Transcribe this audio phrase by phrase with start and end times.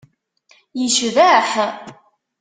[0.79, 1.51] Yecbeḥ.